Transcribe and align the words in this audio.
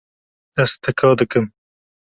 Ez 0.63 0.73
tika 0.87 1.13
dikim. 1.23 1.51